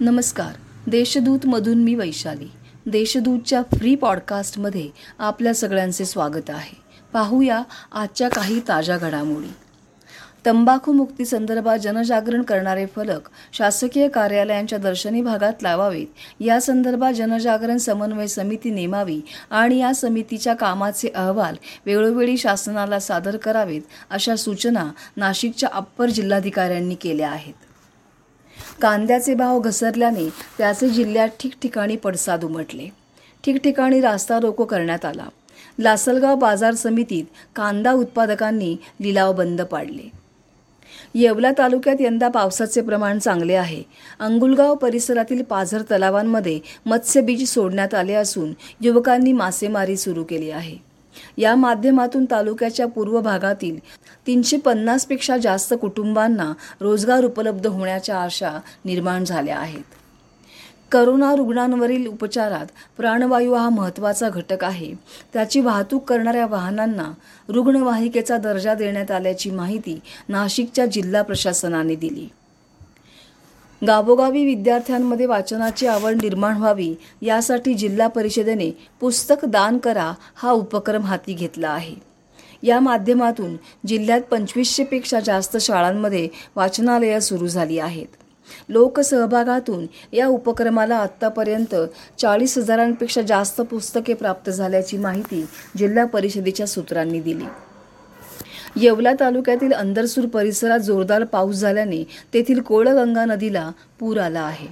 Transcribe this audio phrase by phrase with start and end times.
[0.00, 0.52] नमस्कार.
[0.86, 2.50] देशदूतमधून मी वैशाली.
[2.86, 4.88] देशदूतच्या फ्री पॉडकास्टमध्ये
[5.18, 6.76] आपल्या सगळ्यांचे स्वागत आहे.
[7.12, 9.52] पाहूया आजच्या काही ताज्या घडामोडी.
[10.46, 16.06] तंबाखू मुक्ती संदर्भात जनजागरण करणारे फलक शासकीय कार्यालयांच्या दर्शनी भागात लावावेत.
[16.40, 19.20] या संदर्भात जनजागरण समन्वय समिती नेमावी
[19.50, 21.54] आणि या समितीच्या कामाचे अहवाल
[21.86, 27.54] वेळोवेळी शासनाला सादर करावेत अशा सूचना नाशिकच्या अप्पर जिल्हाधिकाऱ्यांनी केल्या आहेत.
[28.82, 32.88] कांद्याचे भाव घसरल्याने त्याचे जिल्ह्यात ठिकठिकाणी पडसाद उमटले.
[33.44, 35.28] ठिकठिकाणी रास्ता रोको करण्यात आला.
[35.78, 37.24] लासलगाव बाजार समितीत
[37.56, 40.10] कांदा उत्पादकांनी लिलाव बंद पाडले.
[41.14, 43.82] येवला तालुक्यात यंदा पावसाचे प्रमाण चांगले आहे.
[44.20, 50.95] अंगुलगाव परिसरातील पाझर तलावांमध्ये मत्स्यबीज सोडण्यात आले असून युवकांनी मासेमारी सुरू केली आहे.
[51.38, 53.78] या माध्यमातून तालुक्याच्या पूर्व भागातील
[54.26, 59.84] तीनशे पन्नासपेक्षा जास्त कुटुंबांना रोजगार उपलब्ध होण्याच्या आशा निर्माण झाल्या आहेत.
[60.92, 64.94] करोना रुग्णांवरील उपचारात प्राणवायू हा महत्त्वाचा घटक आहे.
[65.32, 67.12] त्याची वाहतूक करणाऱ्या वाहनांना
[67.48, 72.28] रुग्णवाहिकेचा दर्जा देण्यात आल्याची माहिती नाशिकच्या जिल्हा प्रशासनाने दिली.
[73.82, 81.32] गावोगावी विद्यार्थ्यांमध्ये वाचनाची आवड निर्माण व्हावी यासाठी जिल्हा परिषदेने पुस्तक दान करा हा उपक्रम हाती
[81.32, 81.94] घेतला आहे.
[82.62, 88.06] या माध्यमातून जिल्ह्यात पंचवीसशेपेक्षा जास्त शाळांमध्ये वाचनालयं सुरू झाली आहेत.
[88.68, 91.74] लोकसहभागातून या उपक्रमाला आत्तापर्यंत
[92.18, 95.46] चाळीस हजारांपेक्षा जास्त पुस्तके प्राप्त झाल्याची माहिती
[95.76, 97.44] जिल्हा परिषदेच्या सूत्रांनी दिली.
[98.76, 104.66] येवला तालुक्यातील अंदरसूर परिसरात जोरदार पाऊस झाल्याने तेथील कोळगंगा नदीला पूर आला आहे.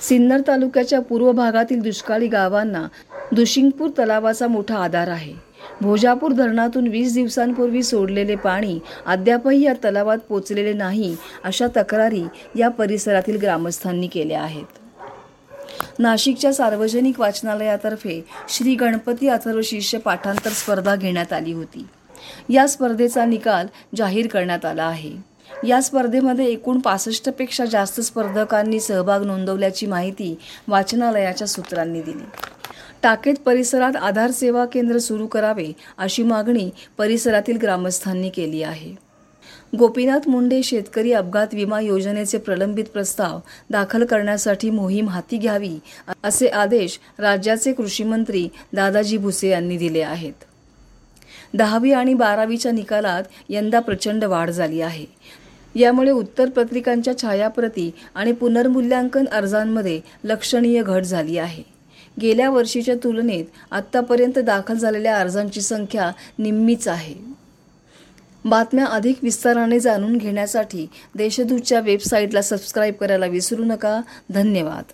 [0.00, 2.88] सिन्नर तालुक्याच्या पूर्व भागातील दुष्काळी गावांना
[3.32, 5.32] दुशिंगपूर तलावाचा मोठा आधार आहे.
[5.80, 12.22] भोजापूर धरणातून वीस दिवसांपूर्वी सोडलेले पाणी अद्यापही या तलावात पोचलेले नाही अशा तक्रारी
[12.56, 14.78] या परिसरातील ग्रामस्थांनी केल्या आहेत.
[15.98, 21.86] नाशिकच्या सार्वजनिक वाचनालयातर्फे श्री गणपती अथर्व शिष्य पाठांतर स्पर्धा घेण्यात आली होती.
[22.48, 25.34] या स्पर्धेचा निकाल जाहीर करण्यात आला आहे.
[25.68, 32.24] या स्पर्धेमध्ये एकूण पासष्टपेक्षा जास्त स्पर्धकांनी सहभाग नोंदवल्याची माहिती वाचनालयाच्या सूत्रांनी दिली.
[33.02, 38.94] टाकेत परिसरात आधार सेवा केंद्र सुरू करावे अशी मागणी परिसरातील ग्रामस्थांनी केली आहे.
[39.78, 43.38] गोपीनाथ मुंडे शेतकरी अपघात विमा योजनेचे प्रलंबित प्रस्ताव
[43.70, 45.78] दाखल करण्यासाठी मोहीम हाती घ्यावी
[46.22, 50.32] असे आदेश राज्याचे कृषीमंत्री दादाजी भुसे यांनी दिले आहेत.
[51.54, 55.06] दहावी आणि बारावीच्या निकालात यंदा प्रचंड वाढ झाली आहे.
[55.74, 61.62] यामुळे उत्तर पत्रिकांच्या छायाप्रती आणि पुनर्मूल्यांकन अर्जांमध्ये लक्षणीय घट झाली आहे.
[62.20, 67.14] गेल्या वर्षीच्या तुलनेत आत्तापर्यंत दाखल झालेल्या अर्जांची संख्या निम्मीच आहे.
[68.44, 74.00] बातम्या अधिक विस्ताराने जाणून घेण्यासाठी देशदूतच्या वेबसाईटला सबस्क्राईब करायला विसरू नका.
[74.30, 74.84] धन्यवाद.